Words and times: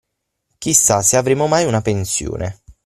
Chissà 0.57 1.03
se 1.03 1.15
avremo 1.15 1.45
mai 1.45 1.65
una 1.65 1.81
pensione. 1.83 2.63